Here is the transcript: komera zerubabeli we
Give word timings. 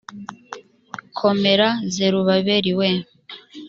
komera 1.17 1.67
zerubabeli 1.93 2.71
we 2.79 2.89